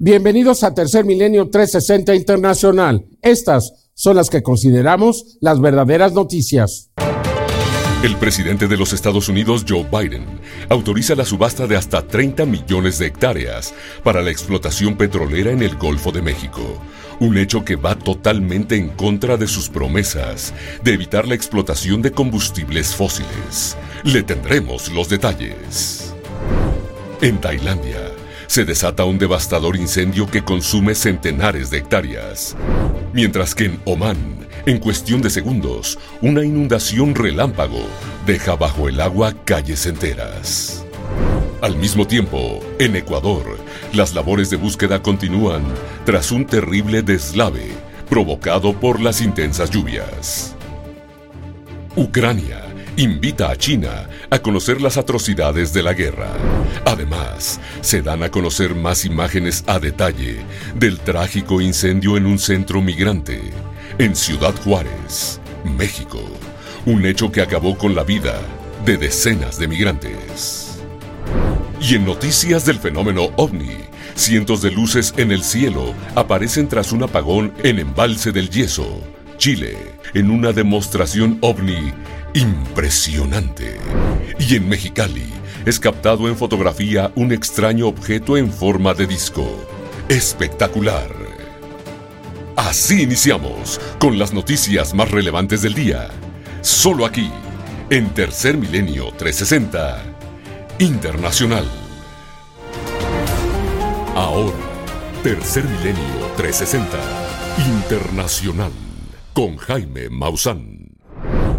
[0.00, 3.04] Bienvenidos a Tercer Milenio 360 Internacional.
[3.20, 6.92] Estas son las que consideramos las verdaderas noticias.
[8.04, 10.24] El presidente de los Estados Unidos, Joe Biden,
[10.68, 13.74] autoriza la subasta de hasta 30 millones de hectáreas
[14.04, 16.62] para la explotación petrolera en el Golfo de México.
[17.18, 20.54] Un hecho que va totalmente en contra de sus promesas
[20.84, 23.76] de evitar la explotación de combustibles fósiles.
[24.04, 26.14] Le tendremos los detalles.
[27.20, 28.12] En Tailandia,
[28.48, 32.56] se desata un devastador incendio que consume centenares de hectáreas.
[33.12, 34.16] Mientras que en Omán,
[34.64, 37.86] en cuestión de segundos, una inundación relámpago
[38.26, 40.84] deja bajo el agua calles enteras.
[41.60, 43.58] Al mismo tiempo, en Ecuador,
[43.92, 45.62] las labores de búsqueda continúan
[46.06, 47.68] tras un terrible deslave
[48.08, 50.54] provocado por las intensas lluvias.
[51.96, 52.67] Ucrania
[52.98, 56.32] invita a China a conocer las atrocidades de la guerra.
[56.84, 60.40] Además, se dan a conocer más imágenes a detalle
[60.74, 63.40] del trágico incendio en un centro migrante
[63.98, 66.20] en Ciudad Juárez, México.
[66.86, 68.34] Un hecho que acabó con la vida
[68.84, 70.80] de decenas de migrantes.
[71.80, 73.76] Y en noticias del fenómeno ovni,
[74.16, 79.04] cientos de luces en el cielo aparecen tras un apagón en Embalse del Yeso,
[79.36, 79.76] Chile,
[80.14, 81.92] en una demostración ovni
[82.34, 83.76] impresionante.
[84.38, 85.26] Y en Mexicali
[85.66, 89.46] es captado en fotografía un extraño objeto en forma de disco.
[90.08, 91.10] Espectacular.
[92.56, 96.08] Así iniciamos con las noticias más relevantes del día.
[96.60, 97.30] Solo aquí,
[97.90, 100.02] en Tercer Milenio 360
[100.78, 101.66] Internacional.
[104.14, 104.56] Ahora,
[105.22, 106.98] Tercer Milenio 360
[107.66, 108.72] Internacional
[109.32, 110.77] con Jaime Maussan.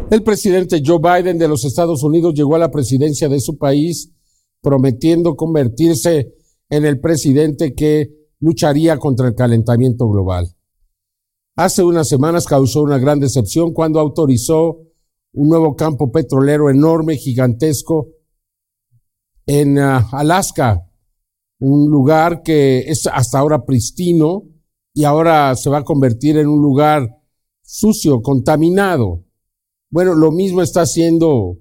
[0.10, 4.12] El presidente Joe Biden de los Estados Unidos llegó a la presidencia de su país
[4.60, 6.34] prometiendo convertirse
[6.70, 10.48] en el presidente que lucharía contra el calentamiento global.
[11.56, 14.80] Hace unas semanas causó una gran decepción cuando autorizó
[15.34, 18.08] un nuevo campo petrolero enorme, gigantesco,
[19.46, 20.90] en ah, Alaska,
[21.60, 24.44] un lugar que es hasta ahora pristino
[24.94, 27.08] y ahora se va a convertir en un lugar
[27.62, 29.26] sucio, contaminado.
[29.92, 31.58] Bueno, lo mismo está haciendo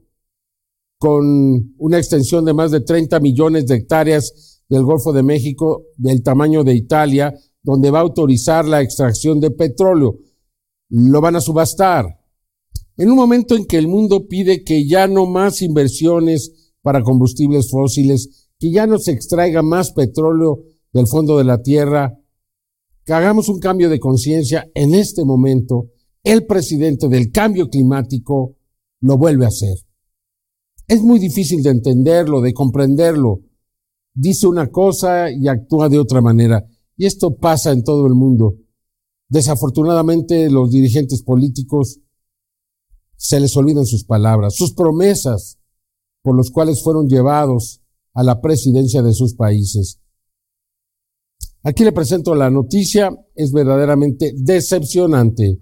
[0.99, 6.23] con una extensión de más de 30 millones de hectáreas del Golfo de México, del
[6.23, 10.19] tamaño de Italia, donde va a autorizar la extracción de petróleo.
[10.91, 12.05] Lo van a subastar.
[12.99, 17.71] En un momento en que el mundo pide que ya no más inversiones para combustibles
[17.71, 22.19] fósiles, que ya no se extraiga más petróleo del fondo de la tierra,
[23.07, 25.87] que hagamos un cambio de conciencia en este momento
[26.23, 28.57] el presidente del cambio climático
[29.01, 29.77] lo vuelve a hacer.
[30.87, 33.41] Es muy difícil de entenderlo, de comprenderlo.
[34.15, 36.67] Dice una cosa y actúa de otra manera.
[36.97, 38.57] Y esto pasa en todo el mundo.
[39.29, 42.01] Desafortunadamente los dirigentes políticos
[43.17, 45.59] se les olvidan sus palabras, sus promesas
[46.23, 47.83] por los cuales fueron llevados
[48.15, 50.01] a la presidencia de sus países.
[51.63, 55.59] Aquí le presento la noticia, es verdaderamente decepcionante.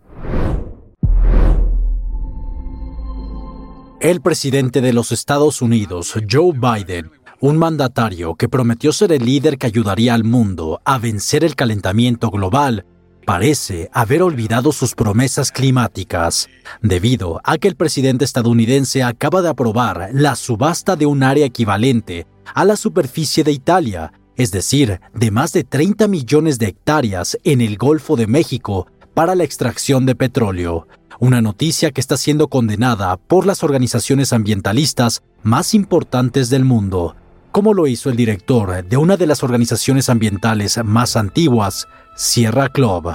[4.00, 9.56] El presidente de los Estados Unidos, Joe Biden, un mandatario que prometió ser el líder
[9.56, 12.84] que ayudaría al mundo a vencer el calentamiento global,
[13.24, 16.46] parece haber olvidado sus promesas climáticas,
[16.82, 22.26] debido a que el presidente estadounidense acaba de aprobar la subasta de un área equivalente
[22.54, 27.62] a la superficie de Italia, es decir, de más de 30 millones de hectáreas en
[27.62, 30.86] el Golfo de México para la extracción de petróleo,
[31.20, 37.16] una noticia que está siendo condenada por las organizaciones ambientalistas más importantes del mundo,
[37.52, 43.14] como lo hizo el director de una de las organizaciones ambientales más antiguas, Sierra Club.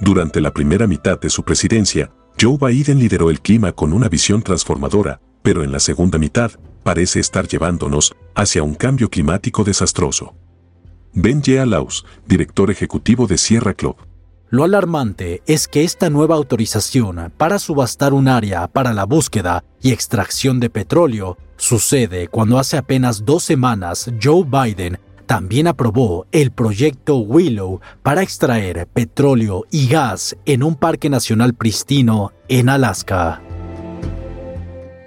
[0.00, 4.42] Durante la primera mitad de su presidencia, Joe Biden lideró el clima con una visión
[4.42, 6.52] transformadora, pero en la segunda mitad
[6.82, 10.34] parece estar llevándonos hacia un cambio climático desastroso.
[11.12, 11.64] Ben G.
[11.64, 13.96] Laus, director ejecutivo de Sierra Club.
[14.50, 19.90] Lo alarmante es que esta nueva autorización para subastar un área para la búsqueda y
[19.90, 27.16] extracción de petróleo sucede cuando hace apenas dos semanas Joe Biden también aprobó el proyecto
[27.16, 33.40] Willow para extraer petróleo y gas en un parque nacional pristino en Alaska.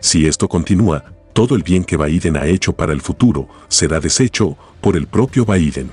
[0.01, 4.57] Si esto continúa, todo el bien que Biden ha hecho para el futuro será deshecho
[4.81, 5.91] por el propio Biden.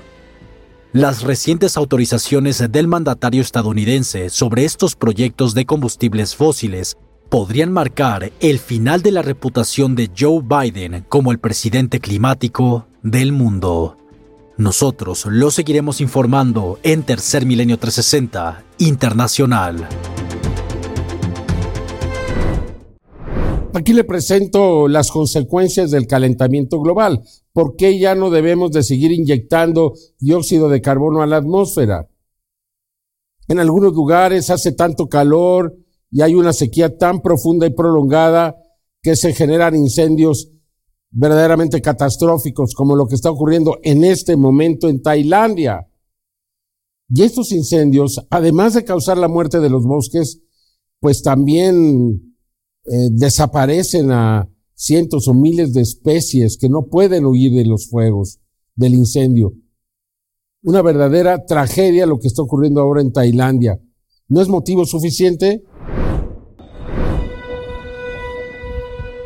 [0.95, 6.95] Las recientes autorizaciones del mandatario estadounidense sobre estos proyectos de combustibles fósiles
[7.27, 13.33] podrían marcar el final de la reputación de Joe Biden como el presidente climático del
[13.33, 13.97] mundo.
[14.55, 19.89] Nosotros lo seguiremos informando en Tercer Milenio 360 Internacional.
[23.75, 27.21] Aquí le presento las consecuencias del calentamiento global.
[27.51, 32.09] ¿Por qué ya no debemos de seguir inyectando dióxido de carbono a la atmósfera?
[33.49, 35.75] En algunos lugares hace tanto calor
[36.09, 38.55] y hay una sequía tan profunda y prolongada
[39.01, 40.53] que se generan incendios
[41.11, 45.85] verdaderamente catastróficos como lo que está ocurriendo en este momento en Tailandia.
[47.09, 50.41] Y estos incendios, además de causar la muerte de los bosques,
[51.01, 52.34] pues también
[52.85, 58.39] eh, desaparecen a cientos o miles de especies que no pueden huir de los fuegos,
[58.75, 59.53] del incendio.
[60.63, 63.79] Una verdadera tragedia lo que está ocurriendo ahora en Tailandia.
[64.27, 65.63] ¿No es motivo suficiente?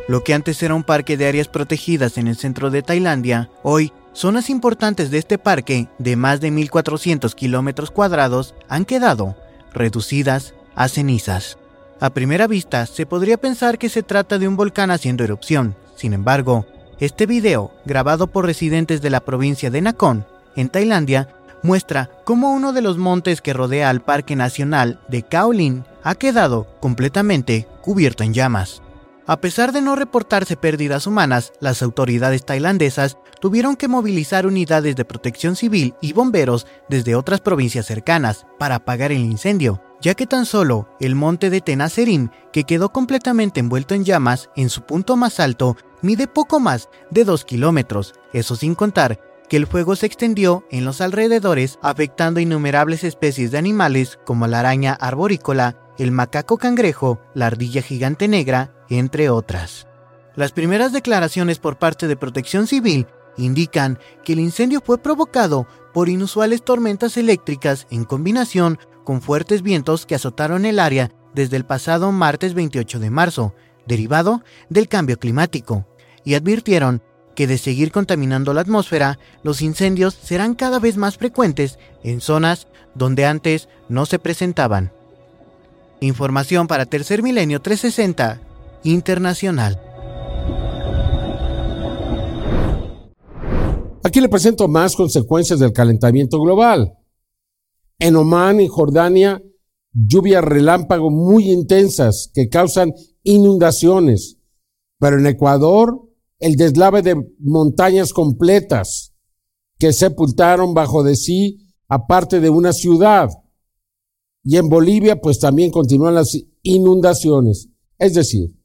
[0.08, 3.92] Lo que antes era un parque de áreas protegidas en el centro de Tailandia, hoy
[4.12, 9.36] zonas importantes de este parque, de más de 1.400 kilómetros cuadrados, han quedado
[9.72, 11.59] reducidas a cenizas.
[12.00, 15.76] A primera vista, se podría pensar que se trata de un volcán haciendo erupción.
[15.96, 16.66] Sin embargo,
[16.98, 20.24] este video, grabado por residentes de la provincia de Nakhon,
[20.56, 21.28] en Tailandia,
[21.62, 26.66] muestra cómo uno de los montes que rodea al Parque Nacional de Kaolin ha quedado
[26.80, 28.80] completamente cubierto en llamas.
[29.26, 35.04] A pesar de no reportarse pérdidas humanas, las autoridades tailandesas tuvieron que movilizar unidades de
[35.04, 40.46] protección civil y bomberos desde otras provincias cercanas para apagar el incendio, ya que tan
[40.46, 45.40] solo el monte de Tenacerim, que quedó completamente envuelto en llamas en su punto más
[45.40, 50.64] alto, mide poco más de 2 kilómetros, eso sin contar que el fuego se extendió
[50.70, 57.20] en los alrededores afectando innumerables especies de animales como la araña arborícola, el macaco cangrejo,
[57.34, 59.88] la ardilla gigante negra, entre otras.
[60.36, 66.08] Las primeras declaraciones por parte de Protección Civil indican que el incendio fue provocado por
[66.08, 72.12] inusuales tormentas eléctricas en combinación con fuertes vientos que azotaron el área desde el pasado
[72.12, 73.54] martes 28 de marzo,
[73.86, 75.86] derivado del cambio climático,
[76.24, 77.02] y advirtieron
[77.34, 82.66] que de seguir contaminando la atmósfera, los incendios serán cada vez más frecuentes en zonas
[82.94, 84.92] donde antes no se presentaban.
[86.00, 88.40] Información para Tercer Milenio 360
[88.82, 89.89] Internacional.
[94.02, 96.94] Aquí le presento más consecuencias del calentamiento global.
[97.98, 99.42] En Omán y Jordania,
[99.92, 102.94] lluvias relámpago muy intensas que causan
[103.24, 104.38] inundaciones.
[104.98, 106.08] Pero en Ecuador,
[106.38, 109.12] el deslave de montañas completas
[109.78, 113.28] que sepultaron bajo de sí aparte de una ciudad.
[114.42, 117.68] Y en Bolivia, pues también continúan las inundaciones.
[117.98, 118.56] Es decir,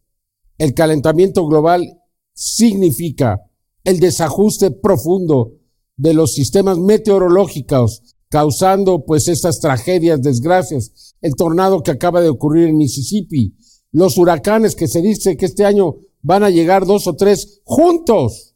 [0.57, 1.99] el calentamiento global
[2.33, 3.41] significa
[3.85, 5.53] el desajuste profundo
[5.95, 12.67] de los sistemas meteorológicos, causando pues estas tragedias, desgracias, el tornado que acaba de ocurrir
[12.67, 13.55] en Mississippi,
[13.91, 18.55] los huracanes que se dice que este año van a llegar dos o tres juntos,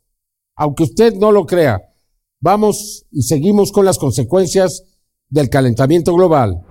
[0.55, 1.79] aunque usted no lo crea.
[2.41, 4.83] Vamos y seguimos con las consecuencias
[5.29, 6.65] del calentamiento global.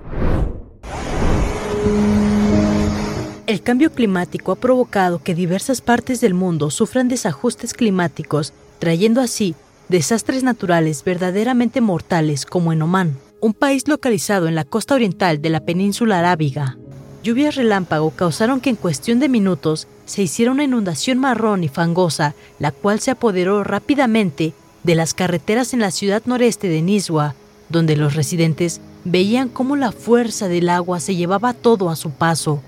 [3.49, 9.55] El cambio climático ha provocado que diversas partes del mundo sufran desajustes climáticos, trayendo así
[9.89, 15.49] desastres naturales verdaderamente mortales como en Omán, un país localizado en la costa oriental de
[15.49, 16.77] la península arábiga.
[17.23, 22.35] Lluvias relámpago causaron que en cuestión de minutos se hiciera una inundación marrón y fangosa,
[22.59, 24.53] la cual se apoderó rápidamente
[24.83, 27.35] de las carreteras en la ciudad noreste de Niswa,
[27.71, 32.63] donde los residentes veían cómo la fuerza del agua se llevaba todo a su paso.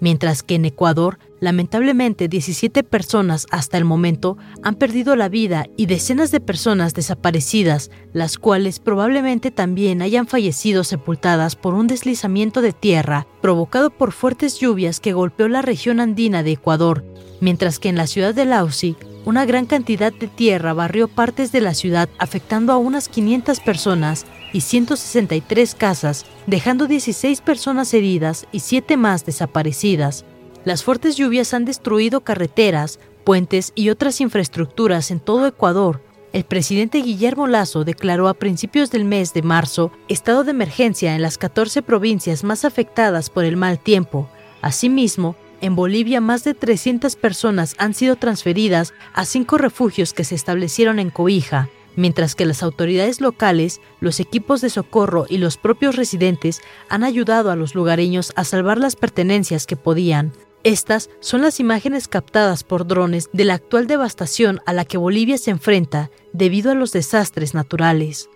[0.00, 5.86] Mientras que en Ecuador, lamentablemente 17 personas hasta el momento han perdido la vida y
[5.86, 12.72] decenas de personas desaparecidas, las cuales probablemente también hayan fallecido sepultadas por un deslizamiento de
[12.72, 17.04] tierra provocado por fuertes lluvias que golpeó la región andina de Ecuador,
[17.40, 21.60] mientras que en la ciudad de Lausi, una gran cantidad de tierra barrió partes de
[21.60, 24.24] la ciudad afectando a unas 500 personas
[24.56, 30.24] y 163 casas, dejando 16 personas heridas y 7 más desaparecidas.
[30.64, 36.00] Las fuertes lluvias han destruido carreteras, puentes y otras infraestructuras en todo Ecuador.
[36.32, 41.20] El presidente Guillermo Lazo declaró a principios del mes de marzo estado de emergencia en
[41.20, 44.26] las 14 provincias más afectadas por el mal tiempo.
[44.62, 50.34] Asimismo, en Bolivia más de 300 personas han sido transferidas a cinco refugios que se
[50.34, 55.96] establecieron en Coija, mientras que las autoridades locales, los equipos de socorro y los propios
[55.96, 60.32] residentes han ayudado a los lugareños a salvar las pertenencias que podían.
[60.62, 65.38] Estas son las imágenes captadas por drones de la actual devastación a la que Bolivia
[65.38, 68.28] se enfrenta debido a los desastres naturales.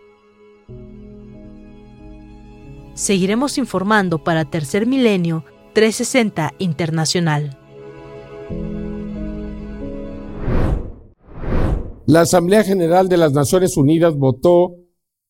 [2.94, 7.56] Seguiremos informando para Tercer Milenio 360 Internacional.
[12.10, 14.74] La Asamblea General de las Naciones Unidas votó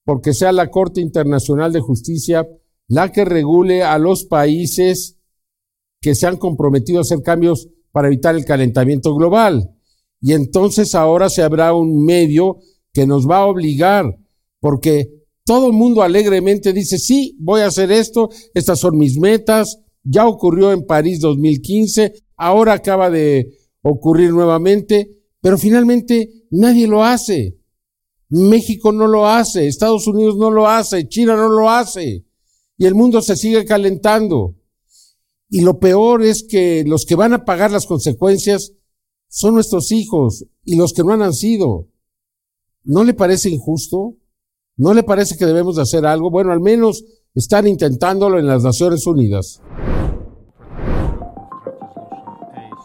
[0.06, 2.48] porque sea la Corte Internacional de Justicia
[2.88, 5.18] la que regule a los países
[6.00, 9.74] que se han comprometido a hacer cambios para evitar el calentamiento global.
[10.22, 12.60] Y entonces ahora se habrá un medio
[12.94, 14.16] que nos va a obligar,
[14.58, 15.10] porque
[15.44, 20.26] todo el mundo alegremente dice, sí, voy a hacer esto, estas son mis metas, ya
[20.26, 23.50] ocurrió en París 2015, ahora acaba de
[23.82, 27.58] ocurrir nuevamente, pero finalmente nadie lo hace.
[28.28, 32.24] México no lo hace, Estados Unidos no lo hace, China no lo hace,
[32.76, 34.54] y el mundo se sigue calentando.
[35.48, 38.72] Y lo peor es que los que van a pagar las consecuencias
[39.28, 41.88] son nuestros hijos y los que no han nacido.
[42.84, 44.16] ¿No le parece injusto?
[44.76, 46.30] ¿No le parece que debemos de hacer algo?
[46.30, 47.04] Bueno, al menos
[47.34, 49.60] están intentándolo en las Naciones Unidas.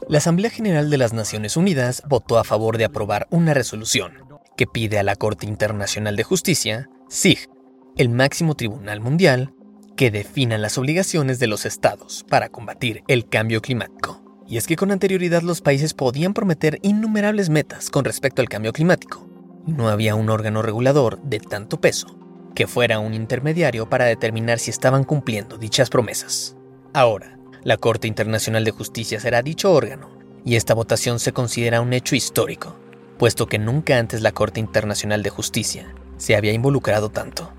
[0.08, 4.14] La Asamblea General de las Naciones Unidas votó a favor de aprobar una resolución
[4.56, 7.50] que pide a la Corte Internacional de Justicia, SIG,
[7.98, 9.56] el máximo tribunal mundial,
[9.98, 14.22] que definan las obligaciones de los estados para combatir el cambio climático.
[14.48, 18.74] Y es que con anterioridad los países podían prometer innumerables metas con respecto al cambio
[18.74, 19.28] climático.
[19.66, 22.16] No había un órgano regulador de tanto peso
[22.54, 26.56] que fuera un intermediario para determinar si estaban cumpliendo dichas promesas.
[26.94, 30.12] Ahora, la Corte Internacional de Justicia será dicho órgano,
[30.46, 32.76] y esta votación se considera un hecho histórico,
[33.18, 37.52] puesto que nunca antes la Corte Internacional de Justicia se había involucrado tanto.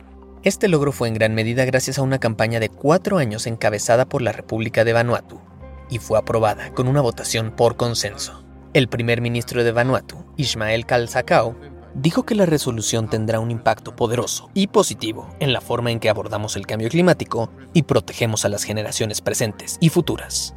[0.45, 4.23] Este logro fue en gran medida gracias a una campaña de cuatro años encabezada por
[4.23, 5.41] la República de Vanuatu
[5.91, 8.45] y fue aprobada con una votación por consenso.
[8.75, 11.57] El primer ministro de Vanuatu, Ismael Kalsakau,
[11.97, 16.11] dijo que la resolución tendrá un impacto poderoso y positivo en la forma en que
[16.11, 20.55] abordamos el cambio climático y protegemos a las generaciones presentes y futuras.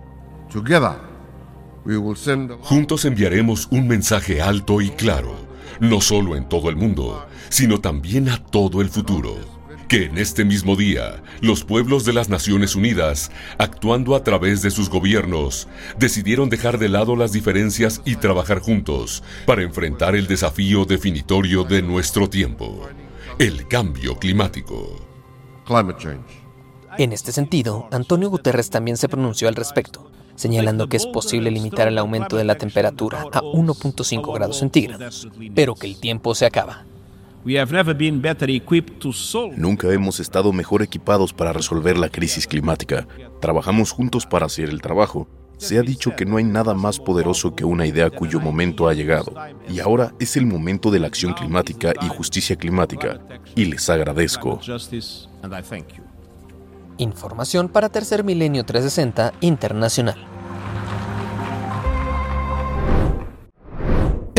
[2.61, 5.33] Juntos enviaremos un mensaje alto y claro,
[5.79, 9.58] no solo en todo el mundo, sino también a todo el futuro
[9.89, 14.69] que en este mismo día los pueblos de las Naciones Unidas, actuando a través de
[14.69, 15.67] sus gobiernos,
[15.97, 21.81] decidieron dejar de lado las diferencias y trabajar juntos para enfrentar el desafío definitorio de
[21.81, 22.87] nuestro tiempo,
[23.39, 24.95] el cambio climático.
[26.97, 31.87] En este sentido, Antonio Guterres también se pronunció al respecto, señalando que es posible limitar
[31.87, 36.85] el aumento de la temperatura a 1.5 grados centígrados, pero que el tiempo se acaba
[39.55, 43.07] Nunca hemos estado mejor equipados para resolver la crisis climática.
[43.39, 45.27] Trabajamos juntos para hacer el trabajo.
[45.57, 48.93] Se ha dicho que no hay nada más poderoso que una idea cuyo momento ha
[48.93, 49.33] llegado.
[49.69, 53.19] Y ahora es el momento de la acción climática y justicia climática.
[53.55, 54.59] Y les agradezco.
[56.97, 60.38] Información para Tercer Milenio 360 Internacional.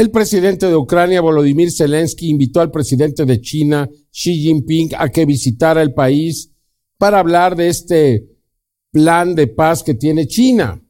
[0.00, 5.26] El presidente de Ucrania, Volodymyr Zelensky, invitó al presidente de China, Xi Jinping, a que
[5.26, 6.50] visitara el país
[6.96, 8.26] para hablar de este
[8.90, 10.82] plan de paz que tiene China.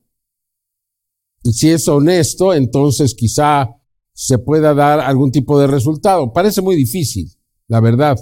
[1.42, 3.70] Y si es honesto, entonces quizá
[4.12, 6.32] se pueda dar algún tipo de resultado.
[6.32, 7.32] Parece muy difícil,
[7.66, 8.16] la verdad.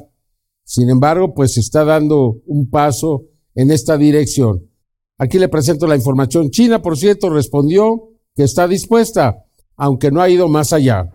[0.65, 4.71] Sin embargo, pues se está dando un paso en esta dirección.
[5.19, 6.49] Aquí le presento la información.
[6.49, 9.45] China, por cierto, respondió que está dispuesta
[9.79, 11.09] aunque no ha ido más allá.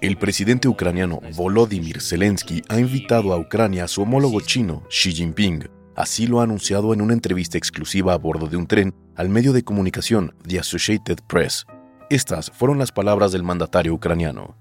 [0.00, 5.68] El presidente ucraniano Volodymyr Zelensky ha invitado a Ucrania a su homólogo chino, Xi Jinping.
[5.96, 9.52] Así lo ha anunciado en una entrevista exclusiva a bordo de un tren al medio
[9.52, 11.66] de comunicación The Associated Press.
[12.10, 14.56] Estas fueron las palabras del mandatario ucraniano.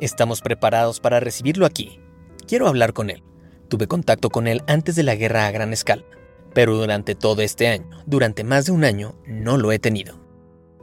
[0.00, 2.00] Estamos preparados para recibirlo aquí.
[2.46, 3.22] Quiero hablar con él.
[3.68, 6.04] Tuve contacto con él antes de la guerra a gran escala,
[6.54, 10.19] pero durante todo este año, durante más de un año, no lo he tenido.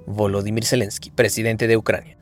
[0.08, 2.18] Volodymyr Zelensky, presidente de Ucrania.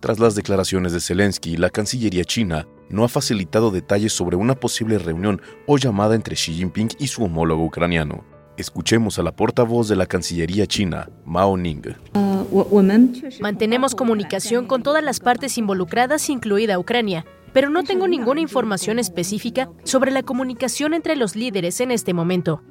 [0.00, 4.98] Tras las declaraciones de Zelensky, la Cancillería china no ha facilitado detalles sobre una posible
[4.98, 8.24] reunión o llamada entre Xi Jinping y su homólogo ucraniano.
[8.56, 11.82] Escuchemos a la portavoz de la Cancillería china, Mao Ning.
[13.40, 19.68] Mantenemos comunicación con todas las partes involucradas, incluida Ucrania, pero no tengo ninguna información específica
[19.84, 22.62] sobre la comunicación entre los líderes en este momento.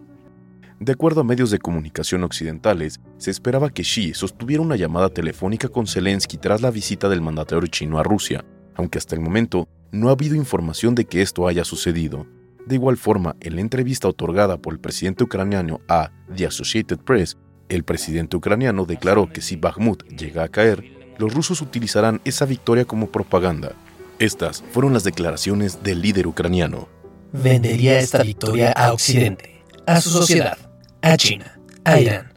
[0.80, 5.70] De acuerdo a medios de comunicación occidentales, se esperaba que Xi sostuviera una llamada telefónica
[5.70, 10.10] con Zelensky tras la visita del mandatario chino a Rusia, aunque hasta el momento no
[10.10, 12.28] ha habido información de que esto haya sucedido.
[12.68, 17.38] De igual forma, en la entrevista otorgada por el presidente ucraniano a The Associated Press,
[17.70, 20.84] el presidente ucraniano declaró que si Bakhmut llega a caer,
[21.18, 23.72] los rusos utilizarán esa victoria como propaganda.
[24.20, 26.88] Estas fueron las declaraciones del líder ucraniano.
[27.34, 30.58] Vendería esta victoria a Occidente, a su sociedad,
[31.02, 32.34] a China, a Irán.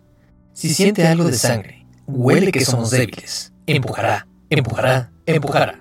[0.52, 5.80] Si siente algo de sangre, huele que somos débiles, empujará, empujará, empujará.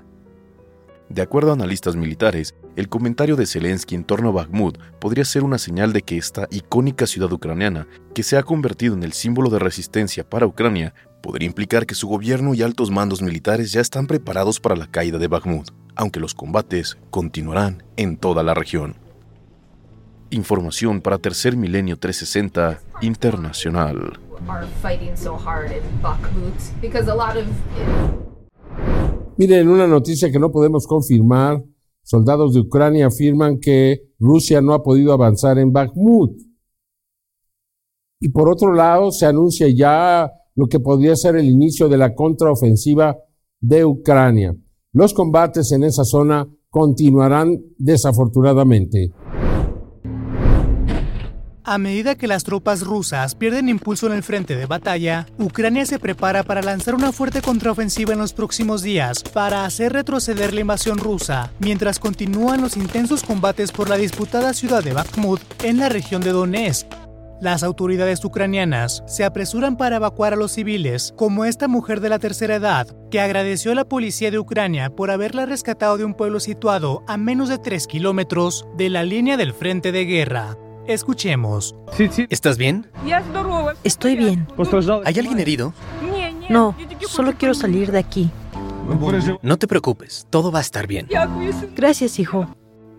[1.10, 5.44] De acuerdo a analistas militares, el comentario de Zelensky en torno a Bakhmut podría ser
[5.44, 9.50] una señal de que esta icónica ciudad ucraniana, que se ha convertido en el símbolo
[9.50, 14.06] de resistencia para Ucrania, podría implicar que su gobierno y altos mandos militares ya están
[14.08, 19.09] preparados para la caída de Bakhmut, aunque los combates continuarán en toda la región.
[20.32, 24.20] Información para Tercer Milenio 360 Internacional.
[29.38, 31.64] Miren, una noticia que no podemos confirmar,
[32.04, 36.38] soldados de Ucrania afirman que Rusia no ha podido avanzar en Bakhmut.
[38.20, 42.14] Y por otro lado, se anuncia ya lo que podría ser el inicio de la
[42.14, 43.18] contraofensiva
[43.62, 44.56] de Ucrania.
[44.92, 49.12] Los combates en esa zona continuarán desafortunadamente.
[51.64, 56.00] A medida que las tropas rusas pierden impulso en el frente de batalla, Ucrania se
[56.00, 60.98] prepara para lanzar una fuerte contraofensiva en los próximos días para hacer retroceder la invasión
[60.98, 66.22] rusa, mientras continúan los intensos combates por la disputada ciudad de Bakhmut en la región
[66.22, 66.88] de Donetsk.
[67.42, 72.20] Las autoridades ucranianas se apresuran para evacuar a los civiles, como esta mujer de la
[72.20, 76.42] tercera edad, que agradeció a la policía de Ucrania por haberla rescatado de un pueblo
[76.42, 80.58] situado a menos de 3 kilómetros de la línea del frente de guerra.
[80.90, 81.76] Escuchemos.
[82.32, 82.88] ¿Estás bien?
[83.84, 84.48] Estoy bien.
[85.06, 85.72] ¿Hay alguien herido?
[86.50, 86.76] No,
[87.08, 88.32] solo quiero salir de aquí.
[89.44, 91.08] No te preocupes, todo va a estar bien.
[91.76, 92.48] Gracias, hijo.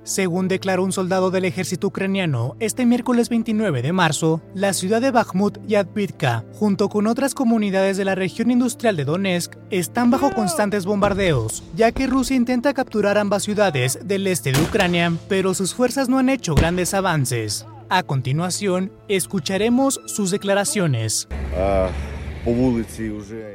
[0.05, 5.11] Según declaró un soldado del ejército ucraniano, este miércoles 29 de marzo, la ciudad de
[5.11, 10.33] Bakhmut y Advitka, junto con otras comunidades de la región industrial de Donetsk, están bajo
[10.33, 15.75] constantes bombardeos, ya que Rusia intenta capturar ambas ciudades del este de Ucrania, pero sus
[15.75, 17.67] fuerzas no han hecho grandes avances.
[17.93, 21.27] A continuación, escucharemos sus declaraciones.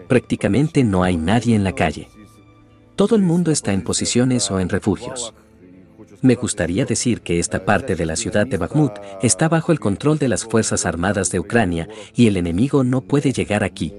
[0.10, 2.10] Prácticamente no hay nadie en la calle.
[2.98, 5.34] Todo el mundo está en posiciones o en refugios.
[6.22, 10.18] Me gustaría decir que esta parte de la ciudad de Bakhmut está bajo el control
[10.20, 13.94] de las Fuerzas Armadas de Ucrania y el enemigo no puede llegar aquí.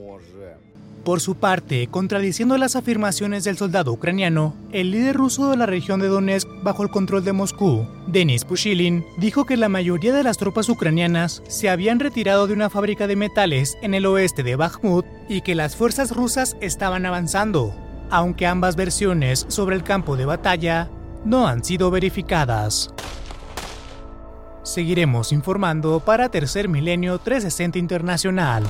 [1.06, 6.00] Por su parte, contradiciendo las afirmaciones del soldado ucraniano, el líder ruso de la región
[6.00, 10.36] de Donetsk bajo el control de Moscú, Denis Pushilin, dijo que la mayoría de las
[10.36, 15.06] tropas ucranianas se habían retirado de una fábrica de metales en el oeste de Bakhmut
[15.28, 17.72] y que las fuerzas rusas estaban avanzando,
[18.10, 20.90] aunque ambas versiones sobre el campo de batalla
[21.24, 22.92] no han sido verificadas.
[24.64, 28.64] Seguiremos informando para Tercer Milenio 360 Internacional.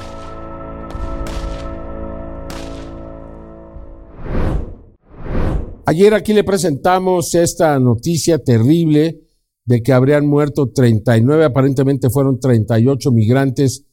[5.88, 9.20] Ayer aquí le presentamos esta noticia terrible
[9.64, 13.87] de que habrían muerto 39, aparentemente fueron 38 migrantes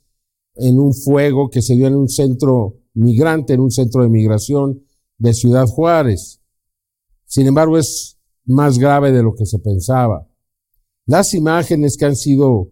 [0.56, 4.84] en un fuego que se dio en un centro migrante, en un centro de migración
[5.20, 6.42] de Ciudad Juárez.
[7.26, 10.28] Sin embargo, es más grave de lo que se pensaba.
[11.06, 12.72] Las imágenes que han sido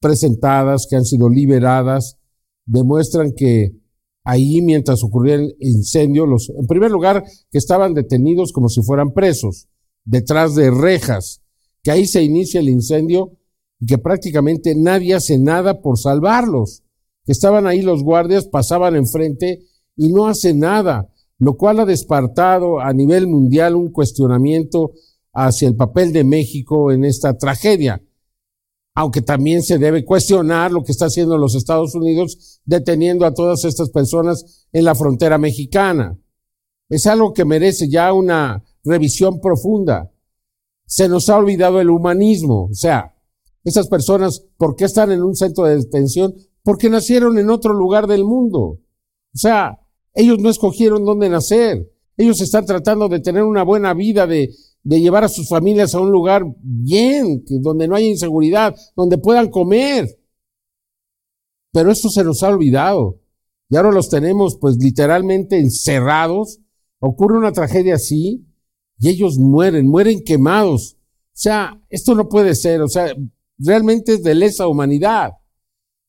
[0.00, 2.18] presentadas, que han sido liberadas,
[2.64, 3.81] demuestran que
[4.24, 9.12] ahí mientras ocurría el incendio, los, en primer lugar, que estaban detenidos como si fueran
[9.12, 9.68] presos,
[10.04, 11.42] detrás de rejas,
[11.82, 13.32] que ahí se inicia el incendio
[13.80, 16.82] y que prácticamente nadie hace nada por salvarlos,
[17.24, 19.62] que estaban ahí los guardias, pasaban enfrente
[19.96, 21.08] y no hacen nada,
[21.38, 24.92] lo cual ha despertado a nivel mundial un cuestionamiento
[25.32, 28.02] hacia el papel de México en esta tragedia
[28.94, 33.64] aunque también se debe cuestionar lo que está haciendo los Estados Unidos deteniendo a todas
[33.64, 36.18] estas personas en la frontera mexicana.
[36.88, 40.12] Es algo que merece ya una revisión profunda.
[40.86, 43.14] Se nos ha olvidado el humanismo, o sea,
[43.64, 46.34] esas personas, ¿por qué están en un centro de detención?
[46.62, 48.60] Porque nacieron en otro lugar del mundo.
[48.60, 49.78] O sea,
[50.14, 51.88] ellos no escogieron dónde nacer.
[52.16, 54.50] Ellos están tratando de tener una buena vida, de,
[54.82, 59.48] de llevar a sus familias a un lugar bien, donde no haya inseguridad, donde puedan
[59.50, 60.08] comer.
[61.72, 63.20] Pero esto se nos ha olvidado.
[63.68, 66.60] Y ahora los tenemos pues literalmente encerrados.
[66.98, 68.44] Ocurre una tragedia así
[68.98, 70.96] y ellos mueren, mueren quemados.
[70.98, 72.82] O sea, esto no puede ser.
[72.82, 73.14] O sea,
[73.58, 75.32] realmente es de lesa humanidad.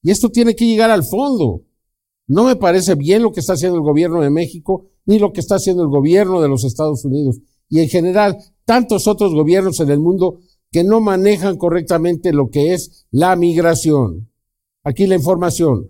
[0.02, 1.64] Y esto tiene que llegar al fondo.
[2.28, 5.42] No me parece bien lo que está haciendo el gobierno de México ni lo que
[5.42, 9.90] está haciendo el gobierno de los Estados Unidos y en general tantos otros gobiernos en
[9.90, 10.40] el mundo
[10.72, 14.30] que no manejan correctamente lo que es la migración.
[14.84, 15.90] Aquí la información.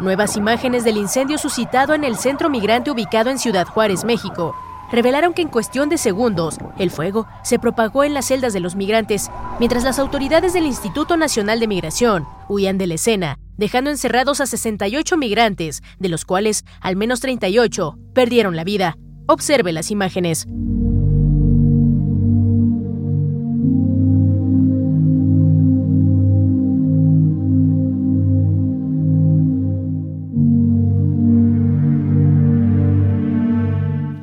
[0.00, 4.54] Nuevas imágenes del incendio suscitado en el centro migrante ubicado en Ciudad Juárez, México,
[4.94, 8.76] revelaron que en cuestión de segundos, el fuego se propagó en las celdas de los
[8.76, 14.40] migrantes, mientras las autoridades del Instituto Nacional de Migración huían de la escena, dejando encerrados
[14.40, 18.96] a 68 migrantes, de los cuales al menos 38 perdieron la vida.
[19.26, 20.46] Observe las imágenes.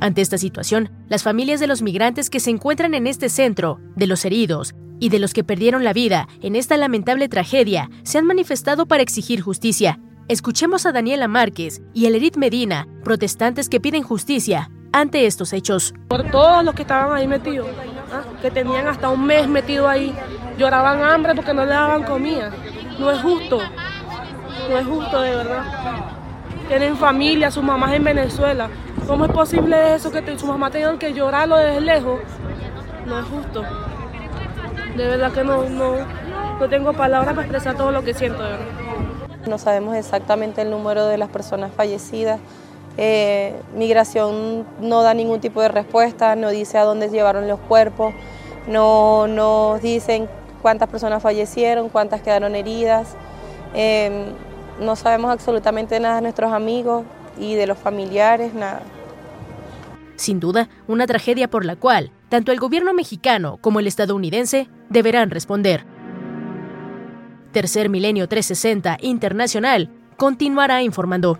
[0.02, 4.08] Ante esta situación, las familias de los migrantes que se encuentran en este centro, de
[4.08, 8.26] los heridos y de los que perdieron la vida en esta lamentable tragedia, se han
[8.26, 10.00] manifestado para exigir justicia.
[10.28, 15.94] Escuchemos a Daniela Márquez y a Lerit Medina, protestantes que piden justicia ante estos hechos.
[16.08, 17.68] Por todos los que estaban ahí metidos,
[18.12, 18.24] ¿ah?
[18.42, 20.16] que tenían hasta un mes metido ahí,
[20.58, 22.52] lloraban hambre porque no le daban comida.
[23.00, 23.60] No es justo,
[24.68, 25.64] no es justo de verdad.
[26.68, 28.70] Tienen familia, sus mamás en Venezuela,
[29.08, 32.20] ¿Cómo es posible eso que su mamá tenga que llorarlo desde lejos?
[33.06, 33.64] No es justo.
[34.96, 35.96] De verdad que no, no,
[36.60, 38.44] no tengo palabras para expresar todo lo que siento.
[39.48, 42.40] No sabemos exactamente el número de las personas fallecidas.
[42.98, 48.14] Eh, migración no da ningún tipo de respuesta, no dice a dónde llevaron los cuerpos,
[48.68, 50.28] no nos dicen
[50.62, 53.16] cuántas personas fallecieron, cuántas quedaron heridas.
[53.74, 54.34] Eh,
[54.80, 57.06] no sabemos absolutamente nada de nuestros amigos,
[57.42, 58.84] y de los familiares, nada.
[60.16, 65.32] Sin duda, una tragedia por la cual tanto el gobierno mexicano como el estadounidense deberán
[65.32, 65.84] responder.
[67.52, 71.40] Tercer Milenio 360 Internacional continuará informando.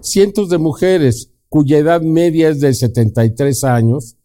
[0.00, 4.16] Cientos de mujeres cuya edad media es de 73 años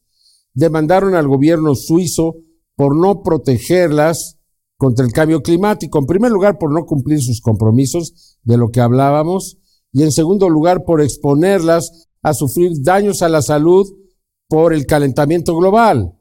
[0.54, 2.38] demandaron al gobierno suizo
[2.76, 4.35] por no protegerlas
[4.78, 6.00] contra el cambio climático.
[6.00, 9.58] En primer lugar, por no cumplir sus compromisos de lo que hablábamos
[9.92, 13.88] y en segundo lugar, por exponerlas a sufrir daños a la salud
[14.50, 16.20] por el calentamiento global.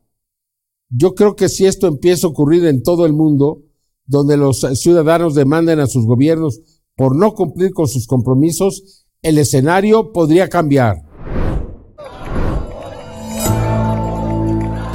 [0.91, 3.63] Yo creo que si esto empieza a ocurrir en todo el mundo,
[4.07, 6.61] donde los ciudadanos demanden a sus gobiernos
[6.95, 11.14] por no cumplir con sus compromisos, el escenario podría cambiar.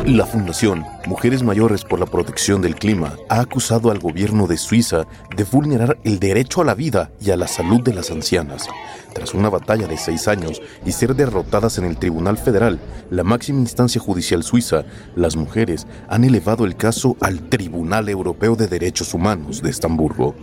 [0.10, 5.06] La Fundación Mujeres Mayores por la Protección del Clima ha acusado al gobierno de Suiza
[5.38, 8.68] de vulnerar el derecho a la vida y a la salud de las ancianas.
[9.14, 12.80] Tras una batalla de seis años y ser derrotadas en el Tribunal Federal,
[13.12, 14.84] la máxima instancia judicial suiza,
[15.16, 20.34] las mujeres han elevado el caso al Tribunal Europeo de Derechos Humanos de Estamburgo.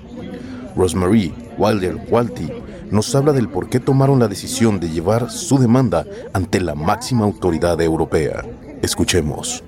[0.76, 2.52] Rosemary Wilder Walty
[2.92, 7.24] nos habla del por qué tomaron la decisión de llevar su demanda ante la máxima
[7.24, 8.44] autoridad europea.
[8.82, 9.62] Escuchemos.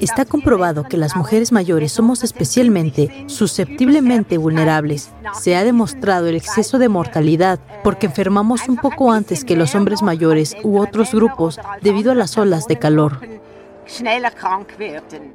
[0.00, 5.10] Está comprobado que las mujeres mayores somos especialmente susceptiblemente vulnerables.
[5.38, 10.02] Se ha demostrado el exceso de mortalidad porque enfermamos un poco antes que los hombres
[10.02, 13.20] mayores u otros grupos debido a las olas de calor.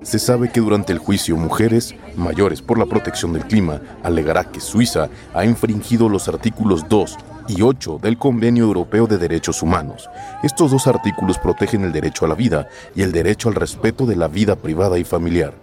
[0.02, 4.60] Se sabe que durante el juicio Mujeres Mayores por la Protección del Clima alegará que
[4.60, 10.10] Suiza ha infringido los artículos 2 y 8 del Convenio Europeo de Derechos Humanos.
[10.44, 14.16] Estos dos artículos protegen el derecho a la vida y el derecho al respeto de
[14.16, 15.54] la vida privada y familiar.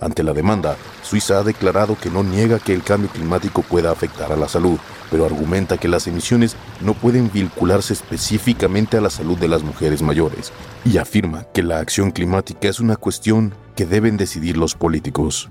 [0.00, 4.32] Ante la demanda, Suiza ha declarado que no niega que el cambio climático pueda afectar
[4.32, 4.78] a la salud,
[5.10, 10.02] pero argumenta que las emisiones no pueden vincularse específicamente a la salud de las mujeres
[10.02, 10.52] mayores,
[10.84, 15.48] y afirma que la acción climática es una cuestión que deben decidir los políticos.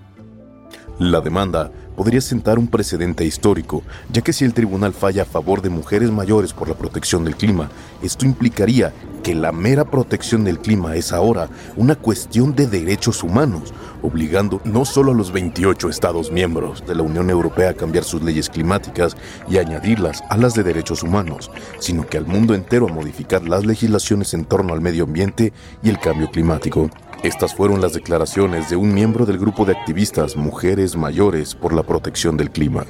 [1.00, 5.62] La demanda podría sentar un precedente histórico, ya que si el tribunal falla a favor
[5.62, 7.69] de mujeres mayores por la protección del clima,
[8.01, 13.73] esto implicaría que la mera protección del clima es ahora una cuestión de derechos humanos,
[14.01, 18.21] obligando no solo a los 28 Estados miembros de la Unión Europea a cambiar sus
[18.21, 19.15] leyes climáticas
[19.49, 23.65] y añadirlas a las de derechos humanos, sino que al mundo entero a modificar las
[23.65, 26.89] legislaciones en torno al medio ambiente y el cambio climático.
[27.23, 31.83] Estas fueron las declaraciones de un miembro del grupo de activistas Mujeres Mayores por la
[31.83, 32.86] Protección del Clima.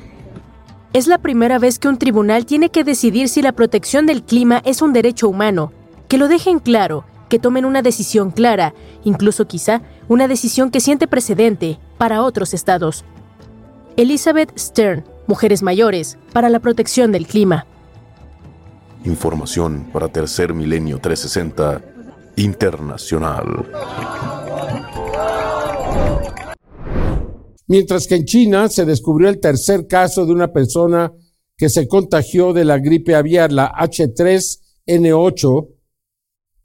[0.92, 4.64] Es la primera vez que un tribunal tiene que decidir si la protección del clima
[4.66, 5.72] es un derecho humano.
[6.08, 11.08] Que lo dejen claro, que tomen una decisión clara, incluso quizá una decisión que siente
[11.08, 13.06] precedente para otros estados.
[13.98, 17.68] Elizabeth Stern, Mujeres Mayores, para la Protección del Clima.
[19.06, 21.93] Información para Tercer Milenio 360
[22.36, 23.70] Internacional.
[27.68, 31.14] Mientras que en China se descubrió el tercer caso de una persona
[31.58, 35.70] que se contagió de la gripe aviar, la H3N8,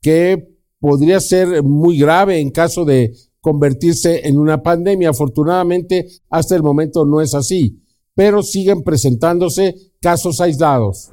[0.00, 0.48] que
[0.81, 5.11] podría ser muy grave en caso de convertirse en una pandemia.
[5.11, 7.81] Afortunadamente, hasta el momento no es así,
[8.14, 11.11] pero siguen presentándose casos aislados.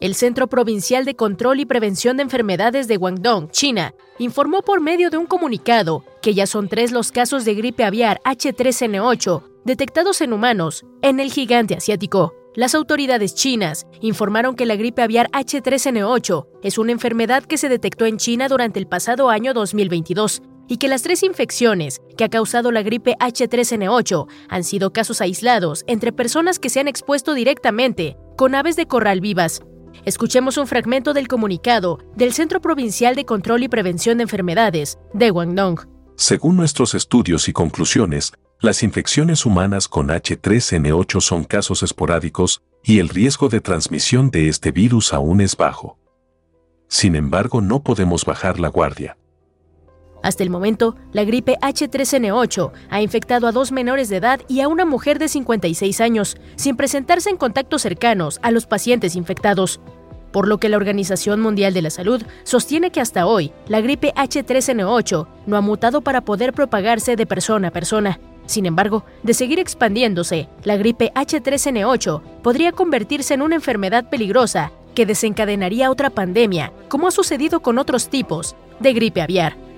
[0.00, 5.10] El Centro Provincial de Control y Prevención de Enfermedades de Guangdong, China, informó por medio
[5.10, 10.32] de un comunicado que ya son tres los casos de gripe aviar H3N8 detectados en
[10.32, 12.34] humanos en el gigante asiático.
[12.54, 18.06] Las autoridades chinas informaron que la gripe aviar H3N8 es una enfermedad que se detectó
[18.06, 22.72] en China durante el pasado año 2022 y que las tres infecciones que ha causado
[22.72, 28.54] la gripe H3N8 han sido casos aislados entre personas que se han expuesto directamente con
[28.54, 29.60] aves de corral vivas
[30.04, 35.30] Escuchemos un fragmento del comunicado del Centro Provincial de Control y Prevención de Enfermedades de
[35.30, 35.86] Guangdong.
[36.16, 43.08] Según nuestros estudios y conclusiones, las infecciones humanas con H3N8 son casos esporádicos y el
[43.08, 45.98] riesgo de transmisión de este virus aún es bajo.
[46.88, 49.16] Sin embargo, no podemos bajar la guardia.
[50.22, 54.68] Hasta el momento, la gripe H3N8 ha infectado a dos menores de edad y a
[54.68, 59.80] una mujer de 56 años, sin presentarse en contactos cercanos a los pacientes infectados.
[60.30, 64.12] Por lo que la Organización Mundial de la Salud sostiene que hasta hoy la gripe
[64.14, 68.20] H3N8 no ha mutado para poder propagarse de persona a persona.
[68.46, 75.06] Sin embargo, de seguir expandiéndose, la gripe H3N8 podría convertirse en una enfermedad peligrosa que
[75.06, 79.69] desencadenaría otra pandemia, como ha sucedido con otros tipos de gripe aviar.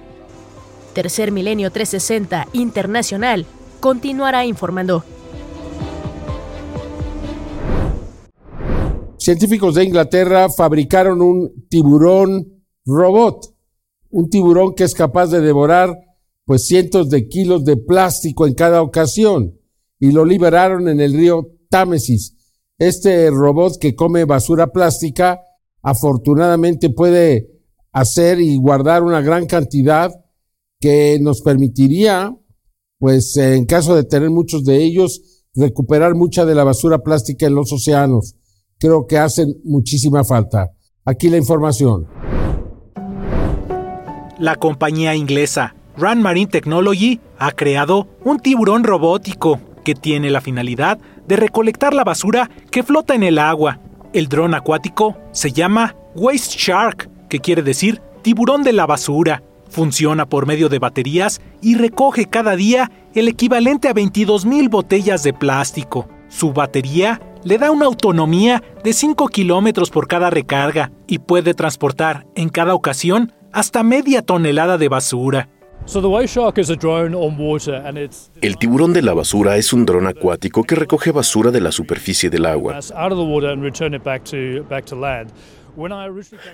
[0.93, 3.47] Tercer Milenio 360 Internacional
[3.81, 5.05] continuará informando.
[9.19, 13.55] Científicos de Inglaterra fabricaron un tiburón robot,
[14.11, 15.97] un tiburón que es capaz de devorar
[16.45, 19.59] pues cientos de kilos de plástico en cada ocasión
[20.01, 22.37] y lo liberaron en el río Támesis.
[22.79, 25.41] Este robot que come basura plástica
[25.83, 27.49] afortunadamente puede
[27.93, 30.11] hacer y guardar una gran cantidad
[30.83, 32.37] que nos permitiría,
[32.99, 37.55] pues en caso de tener muchos de ellos, recuperar mucha de la basura plástica en
[37.55, 38.35] los océanos.
[38.79, 40.73] Creo que hacen muchísima falta.
[41.05, 42.09] Aquí la información.
[44.39, 50.99] La compañía inglesa Run Marine Technology ha creado un tiburón robótico que tiene la finalidad
[51.29, 53.79] de recolectar la basura que flota en el agua.
[54.13, 59.43] El dron acuático se llama Waste Shark, que quiere decir tiburón de la basura
[59.73, 65.33] Funciona por medio de baterías y recoge cada día el equivalente a 22.000 botellas de
[65.33, 66.11] plástico.
[66.29, 72.27] Su batería le da una autonomía de 5 kilómetros por cada recarga y puede transportar
[72.35, 75.49] en cada ocasión hasta media tonelada de basura.
[78.41, 82.29] El tiburón de la basura es un dron acuático que recoge basura de la superficie
[82.29, 82.79] del agua.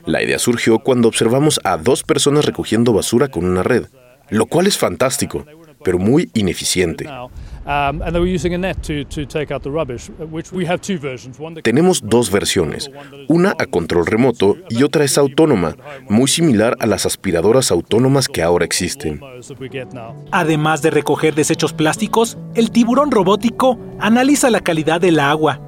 [0.07, 3.87] La idea surgió cuando observamos a dos personas recogiendo basura con una red,
[4.31, 5.45] lo cual es fantástico,
[5.85, 7.09] pero muy ineficiente.
[11.63, 12.91] Tenemos dos versiones,
[13.29, 15.77] una a control remoto y otra es autónoma,
[16.09, 19.21] muy similar a las aspiradoras autónomas que ahora existen.
[20.31, 25.61] Además de recoger desechos plásticos, el tiburón robótico analiza la calidad del agua,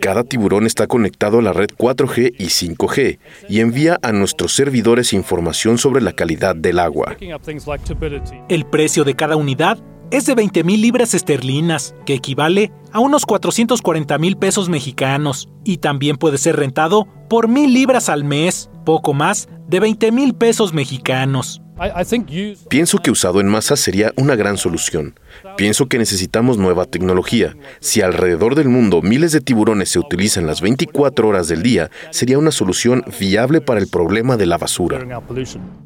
[0.00, 5.12] cada tiburón está conectado a la red 4G y 5G y envía a nuestros servidores
[5.12, 7.16] información sobre la calidad del agua.
[8.48, 9.78] El precio de cada unidad
[10.12, 15.78] es de 20 mil libras esterlinas, que equivale a unos 440 mil pesos mexicanos, y
[15.78, 20.74] también puede ser rentado por mil libras al mes, poco más de 20 mil pesos
[20.74, 21.61] mexicanos.
[22.68, 25.14] Pienso que usado en masa sería una gran solución.
[25.56, 27.56] Pienso que necesitamos nueva tecnología.
[27.80, 32.38] Si alrededor del mundo miles de tiburones se utilizan las 24 horas del día, sería
[32.38, 35.22] una solución viable para el problema de la basura.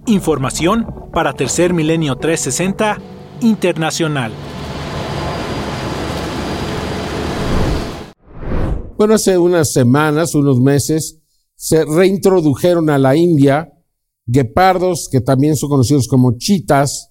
[0.07, 2.99] Información para Tercer Milenio 360
[3.41, 4.33] Internacional.
[8.97, 11.21] Bueno, hace unas semanas, unos meses,
[11.55, 13.71] se reintrodujeron a la India
[14.27, 17.11] guepardos, que también son conocidos como chitas,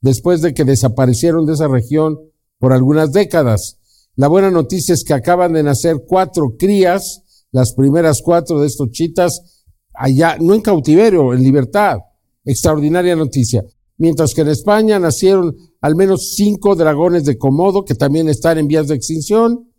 [0.00, 2.18] después de que desaparecieron de esa región
[2.58, 3.78] por algunas décadas.
[4.16, 8.90] La buena noticia es que acaban de nacer cuatro crías, las primeras cuatro de estos
[8.90, 11.98] chitas, allá, no en cautiverio, en libertad.
[12.44, 13.64] Extraordinaria noticia.
[13.98, 18.68] Mientras que en España nacieron al menos cinco dragones de Komodo, que también están en
[18.68, 19.70] vías de extinción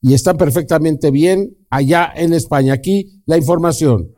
[0.00, 2.72] y están perfectamente bien allá en España.
[2.72, 4.15] Aquí la información.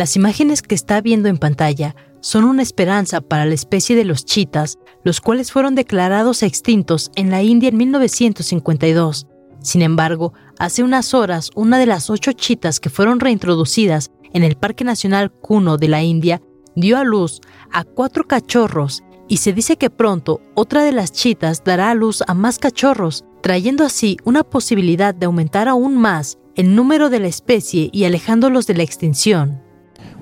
[0.00, 4.24] Las imágenes que está viendo en pantalla son una esperanza para la especie de los
[4.24, 9.26] chitas, los cuales fueron declarados extintos en la India en 1952.
[9.60, 14.56] Sin embargo, hace unas horas, una de las ocho chitas que fueron reintroducidas en el
[14.56, 16.40] Parque Nacional Kuno de la India
[16.74, 21.62] dio a luz a cuatro cachorros y se dice que pronto otra de las chitas
[21.62, 26.74] dará a luz a más cachorros, trayendo así una posibilidad de aumentar aún más el
[26.74, 29.68] número de la especie y alejándolos de la extinción.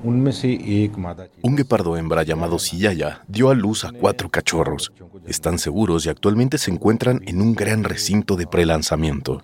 [0.03, 4.93] Un guepardo hembra llamado Siyaya dio a luz a cuatro cachorros.
[5.27, 9.43] Están seguros y actualmente se encuentran en un gran recinto de prelanzamiento.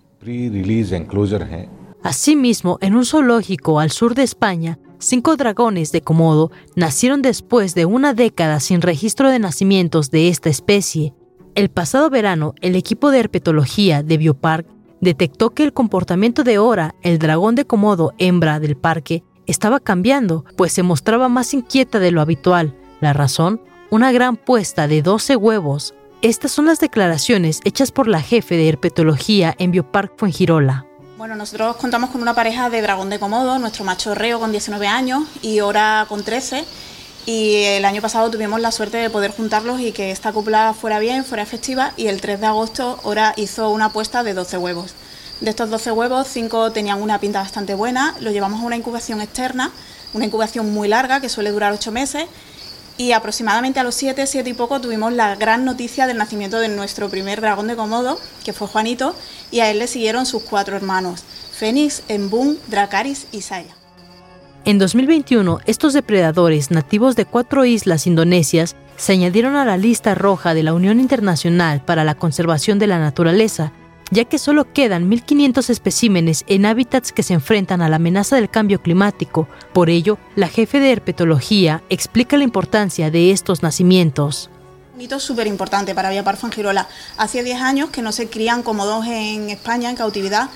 [2.02, 7.84] Asimismo, en un zoológico al sur de España, cinco dragones de Komodo nacieron después de
[7.84, 11.14] una década sin registro de nacimientos de esta especie.
[11.54, 14.66] El pasado verano, el equipo de herpetología de Biopark
[15.00, 20.44] detectó que el comportamiento de Ora, el dragón de Komodo hembra del parque, estaba cambiando,
[20.56, 22.74] pues se mostraba más inquieta de lo habitual.
[23.00, 25.94] La razón, una gran puesta de 12 huevos.
[26.22, 30.86] Estas son las declaraciones hechas por la jefe de herpetología en Biopark Fuengirola.
[31.18, 34.86] Bueno, nosotros contamos con una pareja de dragón de Komodo, nuestro macho reo con 19
[34.86, 36.64] años y Ora con 13.
[37.26, 40.98] Y el año pasado tuvimos la suerte de poder juntarlos y que esta cúpula fuera
[40.98, 41.92] bien, fuera efectiva.
[41.96, 44.94] Y el 3 de agosto Ora hizo una apuesta de 12 huevos.
[45.40, 48.14] De estos 12 huevos, 5 tenían una pinta bastante buena.
[48.20, 49.70] Lo llevamos a una incubación externa,
[50.12, 52.26] una incubación muy larga que suele durar 8 meses.
[52.96, 56.68] Y aproximadamente a los 7, 7 y poco tuvimos la gran noticia del nacimiento de
[56.68, 59.16] nuestro primer dragón de Komodo, que fue Juanito,
[59.50, 63.74] y a él le siguieron sus cuatro hermanos, Fénix, Embun, Dracaris y Saya.
[64.64, 70.54] En 2021, estos depredadores nativos de cuatro islas indonesias se añadieron a la lista roja
[70.54, 73.72] de la Unión Internacional para la Conservación de la Naturaleza,
[74.10, 78.50] ya que solo quedan 1.500 especímenes en hábitats que se enfrentan a la amenaza del
[78.50, 79.48] cambio climático.
[79.72, 84.50] Por ello, la jefe de herpetología explica la importancia de estos nacimientos.
[84.94, 86.86] Un hito súper importante para Vía Fangirola.
[87.16, 90.50] Hace 10 años que no se crían como dos en España en cautividad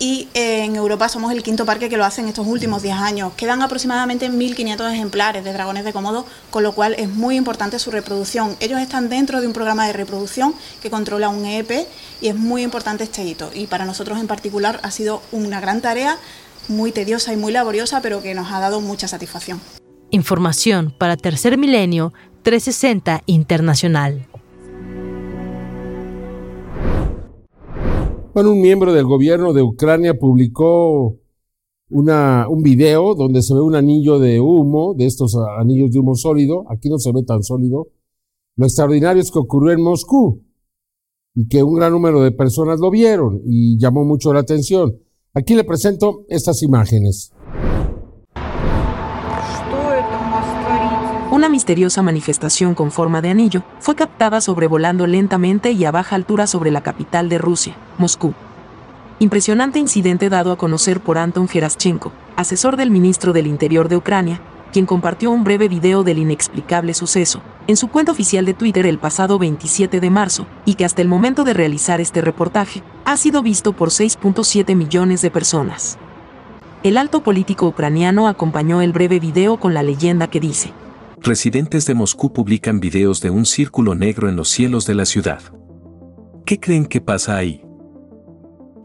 [0.00, 2.96] y eh, en Europa somos el quinto parque que lo hace en estos últimos 10
[2.96, 3.32] años.
[3.36, 7.90] Quedan aproximadamente 1.500 ejemplares de dragones de Komodo, con lo cual es muy importante su
[7.90, 8.56] reproducción.
[8.60, 11.86] Ellos están dentro de un programa de reproducción que controla un EEP
[12.22, 13.50] y es muy importante este hito.
[13.54, 16.16] Y para nosotros en particular ha sido una gran tarea,
[16.68, 19.60] muy tediosa y muy laboriosa, pero que nos ha dado mucha satisfacción.
[20.10, 24.29] Información para Tercer Milenio 360 Internacional.
[28.32, 31.18] Bueno, un miembro del gobierno de Ucrania publicó
[31.90, 36.14] una, un video donde se ve un anillo de humo, de estos anillos de humo
[36.14, 36.64] sólido.
[36.70, 37.88] Aquí no se ve tan sólido.
[38.54, 40.44] Lo extraordinario es que ocurrió en Moscú
[41.34, 44.96] y que un gran número de personas lo vieron y llamó mucho la atención.
[45.34, 47.32] Aquí le presento estas imágenes.
[51.40, 56.46] Una misteriosa manifestación con forma de anillo fue captada sobrevolando lentamente y a baja altura
[56.46, 58.34] sobre la capital de Rusia, Moscú.
[59.20, 64.38] Impresionante incidente dado a conocer por Anton Geraschenko, asesor del ministro del Interior de Ucrania,
[64.70, 68.98] quien compartió un breve video del inexplicable suceso en su cuenta oficial de Twitter el
[68.98, 73.40] pasado 27 de marzo, y que hasta el momento de realizar este reportaje ha sido
[73.40, 75.96] visto por 6.7 millones de personas.
[76.82, 80.74] El alto político ucraniano acompañó el breve video con la leyenda que dice,
[81.22, 85.40] residentes de Moscú publican videos de un círculo negro en los cielos de la ciudad.
[86.46, 87.62] ¿Qué creen que pasa ahí?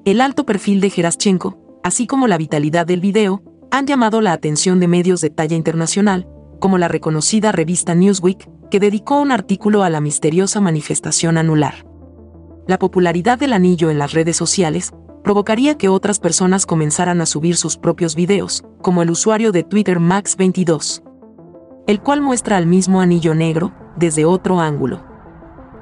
[0.06, 4.80] El alto perfil de Geraschenko, así como la vitalidad del video, han llamado la atención
[4.80, 6.28] de medios de talla internacional,
[6.60, 11.86] como la reconocida revista Newsweek, que dedicó un artículo a la misteriosa manifestación anular.
[12.68, 14.92] La popularidad del anillo en las redes sociales
[15.24, 20.00] provocaría que otras personas comenzaran a subir sus propios videos, como el usuario de Twitter
[20.00, 21.05] Max22
[21.88, 25.04] el cual muestra al mismo anillo negro, desde otro ángulo.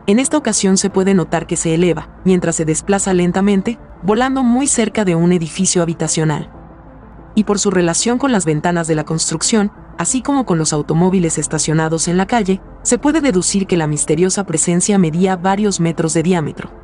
[0.06, 4.68] En esta ocasión se puede notar que se eleva, mientras se desplaza lentamente, volando muy
[4.68, 6.52] cerca de un edificio habitacional.
[7.36, 11.38] Y por su relación con las ventanas de la construcción, así como con los automóviles
[11.38, 16.24] estacionados en la calle, se puede deducir que la misteriosa presencia medía varios metros de
[16.24, 16.83] diámetro.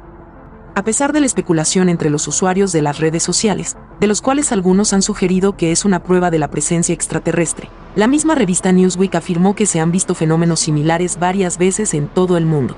[0.76, 4.52] A pesar de la especulación entre los usuarios de las redes sociales, de los cuales
[4.52, 9.16] algunos han sugerido que es una prueba de la presencia extraterrestre, la misma revista Newsweek
[9.16, 12.78] afirmó que se han visto fenómenos similares varias veces en todo el mundo.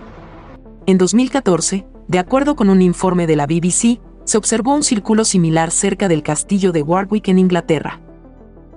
[0.88, 5.70] En 2014, de acuerdo con un informe de la BBC, se observó un círculo similar
[5.72, 8.00] cerca del castillo de Warwick en Inglaterra.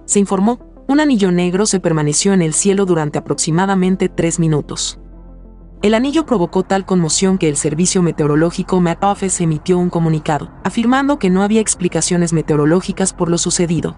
[0.05, 4.99] Se informó, un anillo negro se permaneció en el cielo durante aproximadamente tres minutos.
[5.85, 11.19] El anillo provocó tal conmoción que el servicio meteorológico Met Office emitió un comunicado, afirmando
[11.19, 13.95] que no había explicaciones meteorológicas por lo sucedido.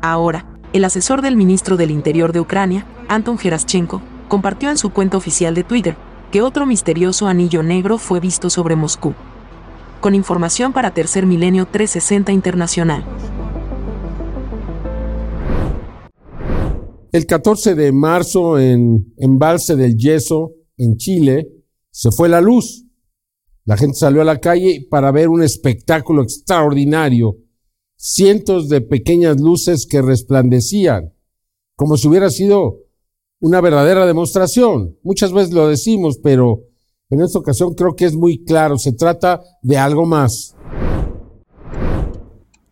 [0.00, 5.16] Ahora, El asesor del ministro del Interior de Ucrania, Anton Geraschenko, compartió en su cuenta
[5.16, 5.96] oficial de Twitter
[6.30, 9.12] que otro misterioso anillo negro fue visto sobre Moscú.
[10.00, 13.04] Con información para Tercer Milenio 360 Internacional.
[17.10, 20.52] El 14 de marzo en Embalse del Yeso,
[20.84, 21.48] en Chile,
[21.90, 22.84] se fue la luz.
[23.64, 27.36] La gente salió a la calle para ver un espectáculo extraordinario.
[27.96, 31.12] Cientos de pequeñas luces que resplandecían,
[31.76, 32.78] como si hubiera sido
[33.40, 34.96] una verdadera demostración.
[35.02, 36.62] Muchas veces lo decimos, pero
[37.10, 38.78] en esta ocasión creo que es muy claro.
[38.78, 40.56] Se trata de algo más.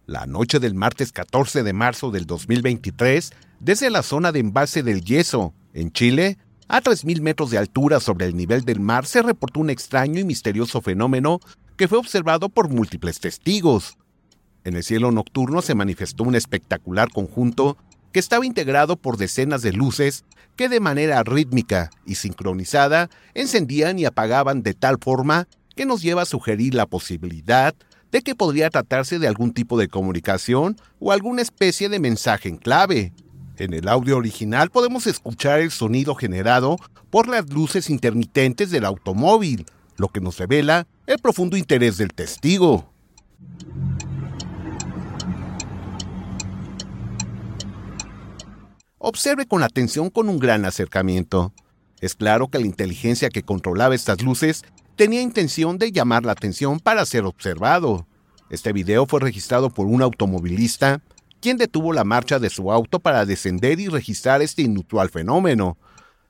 [0.06, 5.04] La noche del martes 14 de marzo del 2023, desde la zona de embalse del
[5.04, 6.38] Yeso, en Chile,
[6.72, 10.24] a 3.000 metros de altura sobre el nivel del mar, se reportó un extraño y
[10.24, 11.40] misterioso fenómeno
[11.76, 13.98] que fue observado por múltiples testigos.
[14.62, 17.76] En el cielo nocturno se manifestó un espectacular conjunto
[18.12, 24.04] que estaba integrado por decenas de luces que de manera rítmica y sincronizada encendían y
[24.04, 27.74] apagaban de tal forma que nos lleva a sugerir la posibilidad
[28.12, 32.58] de que podría tratarse de algún tipo de comunicación o alguna especie de mensaje en
[32.58, 33.12] clave.
[33.60, 36.78] En el audio original podemos escuchar el sonido generado
[37.10, 39.66] por las luces intermitentes del automóvil,
[39.98, 42.90] lo que nos revela el profundo interés del testigo.
[48.96, 51.52] Observe con atención con un gran acercamiento.
[52.00, 54.64] Es claro que la inteligencia que controlaba estas luces
[54.96, 58.06] tenía intención de llamar la atención para ser observado.
[58.48, 61.02] Este video fue registrado por un automovilista,
[61.40, 65.76] quien detuvo la marcha de su auto para descender y registrar este inusual fenómeno.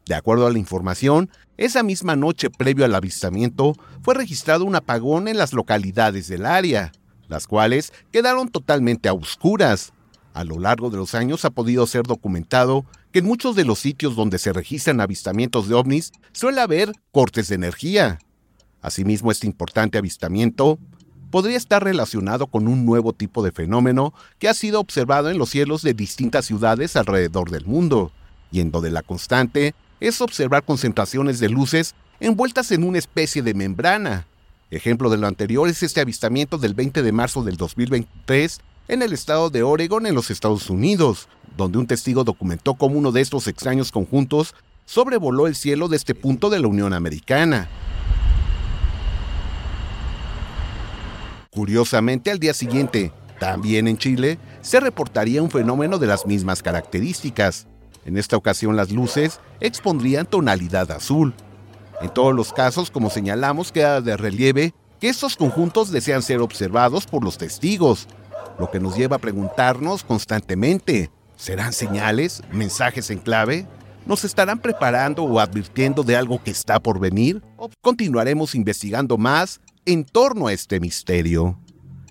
[0.06, 5.28] De acuerdo a la información, esa misma noche previo al avistamiento fue registrado un apagón
[5.28, 6.92] en las localidades del área,
[7.28, 9.92] las cuales quedaron totalmente a oscuras.
[10.32, 13.78] A lo largo de los años ha podido ser documentado que en muchos de los
[13.80, 18.18] sitios donde se registran avistamientos de ovnis suele haber cortes de energía.
[18.80, 20.78] Asimismo, este importante avistamiento
[21.30, 25.50] podría estar relacionado con un nuevo tipo de fenómeno que ha sido observado en los
[25.50, 28.12] cielos de distintas ciudades alrededor del mundo,
[28.52, 33.54] y en donde la constante es observar concentraciones de luces envueltas en una especie de
[33.54, 34.26] membrana.
[34.70, 39.12] Ejemplo de lo anterior es este avistamiento del 20 de marzo del 2023 en el
[39.12, 43.46] estado de Oregon en los Estados Unidos, donde un testigo documentó cómo uno de estos
[43.46, 44.54] extraños conjuntos
[44.84, 47.68] sobrevoló el cielo de este punto de la Unión Americana.
[51.53, 57.66] Curiosamente, al día siguiente, también en Chile, se reportaría un fenómeno de las mismas características.
[58.05, 61.34] En esta ocasión las luces expondrían tonalidad azul.
[62.01, 67.07] En todos los casos, como señalamos, queda de relieve que estos conjuntos desean ser observados
[67.07, 68.07] por los testigos,
[68.59, 73.66] lo que nos lleva a preguntarnos constantemente, ¿serán señales, mensajes en clave?
[74.07, 77.42] ¿Nos estarán preparando o advirtiendo de algo que está por venir?
[77.57, 81.58] ¿O continuaremos investigando más en torno a este misterio.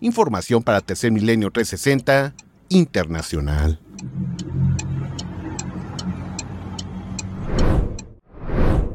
[0.01, 2.36] Información para Tercer Milenio 360
[2.70, 3.80] Internacional.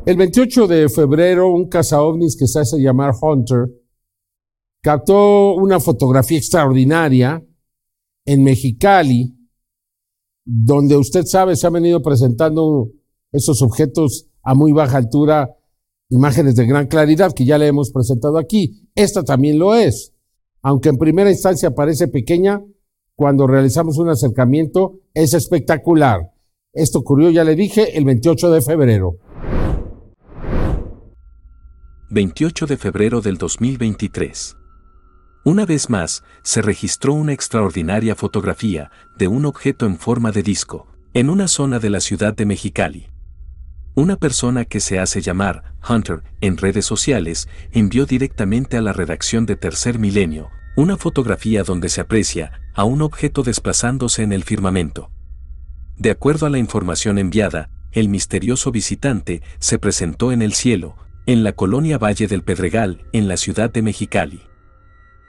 [0.06, 3.68] El 28 de febrero, un cazaovnis que se hace llamar Hunter
[4.82, 7.42] captó una fotografía extraordinaria
[8.26, 9.34] en Mexicali,
[10.44, 12.90] donde usted sabe se han venido presentando
[13.32, 15.48] esos objetos a muy baja altura
[16.14, 18.88] imágenes de gran claridad que ya le hemos presentado aquí.
[18.94, 20.14] Esta también lo es.
[20.62, 22.62] Aunque en primera instancia parece pequeña,
[23.16, 26.32] cuando realizamos un acercamiento es espectacular.
[26.72, 29.18] Esto ocurrió, ya le dije, el 28 de febrero.
[32.10, 34.56] 28 de febrero del 2023.
[35.44, 40.86] Una vez más, se registró una extraordinaria fotografía de un objeto en forma de disco,
[41.12, 43.13] en una zona de la ciudad de Mexicali.
[43.96, 49.46] Una persona que se hace llamar Hunter en redes sociales envió directamente a la redacción
[49.46, 55.12] de Tercer Milenio una fotografía donde se aprecia a un objeto desplazándose en el firmamento.
[55.96, 61.44] De acuerdo a la información enviada, el misterioso visitante se presentó en el cielo, en
[61.44, 64.42] la colonia Valle del Pedregal, en la ciudad de Mexicali.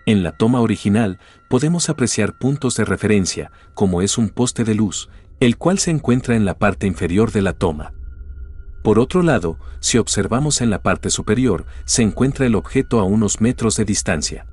[0.08, 5.10] En la toma original podemos apreciar puntos de referencia, como es un poste de luz,
[5.40, 7.95] el cual se encuentra en la parte inferior de la toma.
[8.86, 13.42] Por otro lado, si observamos en la parte superior, se encuentra el objeto a unos
[13.42, 14.46] metros de distancia.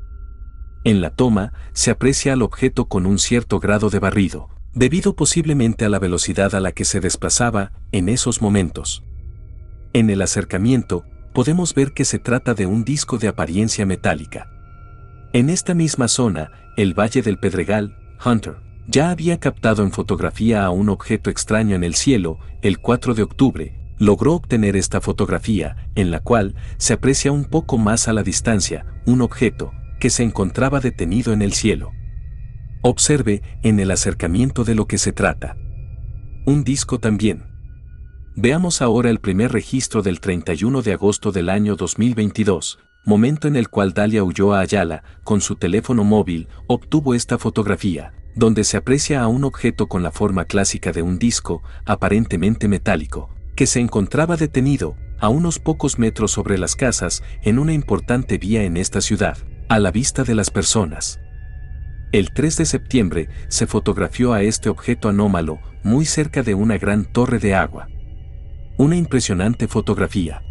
[0.85, 5.85] En la toma, se aprecia al objeto con un cierto grado de barrido, debido posiblemente
[5.85, 9.05] a la velocidad a la que se desplazaba en esos momentos.
[9.93, 11.05] En el acercamiento,
[11.35, 14.49] podemos ver que se trata de un disco de apariencia metálica.
[15.35, 18.57] En esta misma zona, el Valle del Pedregal, Hunter,
[18.89, 23.25] ya había captado en fotografía a un objeto extraño en el cielo el 4 de
[23.25, 28.25] octubre, logró obtener esta fotografía, en la cual se aprecia un poco más a la
[28.25, 31.93] distancia un objeto que se encontraba detenido en el cielo.
[32.83, 35.57] Observe en el acercamiento de lo que se trata.
[36.47, 37.45] Un disco también.
[38.35, 43.69] Veamos ahora el primer registro del 31 de agosto del año 2022, momento en el
[43.69, 49.29] cual Dalia Ulloa Ayala, con su teléfono móvil, obtuvo esta fotografía, donde se aprecia a
[49.29, 54.97] un objeto con la forma clásica de un disco, aparentemente metálico, que se encontraba detenido,
[55.19, 59.39] a unos pocos metros sobre las casas, en una importante vía en esta ciudad,
[59.69, 61.21] a la vista de las personas.
[62.13, 67.05] El 3 de septiembre se fotografió a este objeto anómalo muy cerca de una gran
[67.05, 67.89] torre de agua.
[68.77, 70.43] Una impresionante fotografía.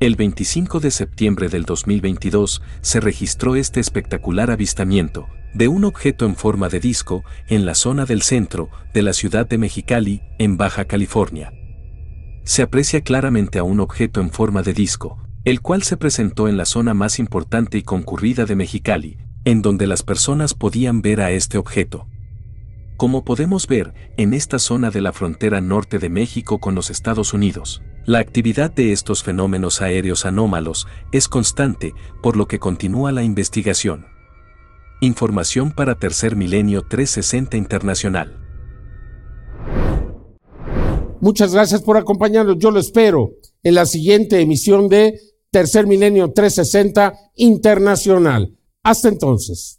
[0.00, 6.36] El 25 de septiembre del 2022 se registró este espectacular avistamiento de un objeto en
[6.36, 10.84] forma de disco en la zona del centro de la ciudad de Mexicali, en Baja
[10.84, 11.57] California.
[12.48, 16.56] Se aprecia claramente a un objeto en forma de disco, el cual se presentó en
[16.56, 21.30] la zona más importante y concurrida de Mexicali, en donde las personas podían ver a
[21.30, 22.06] este objeto.
[22.96, 27.34] Como podemos ver, en esta zona de la frontera norte de México con los Estados
[27.34, 31.92] Unidos, la actividad de estos fenómenos aéreos anómalos es constante,
[32.22, 34.06] por lo que continúa la investigación.
[35.02, 38.47] Información para Tercer Milenio 360 Internacional.
[41.20, 42.58] Muchas gracias por acompañarnos.
[42.58, 48.56] Yo lo espero en la siguiente emisión de Tercer Milenio 360 Internacional.
[48.82, 49.76] Hasta entonces.